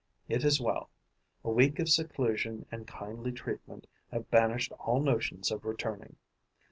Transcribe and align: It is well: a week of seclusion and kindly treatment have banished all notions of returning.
It 0.27 0.43
is 0.43 0.59
well: 0.59 0.89
a 1.43 1.51
week 1.51 1.77
of 1.77 1.87
seclusion 1.87 2.65
and 2.71 2.87
kindly 2.87 3.31
treatment 3.31 3.85
have 4.11 4.31
banished 4.31 4.71
all 4.79 4.99
notions 4.99 5.51
of 5.51 5.63
returning. 5.63 6.15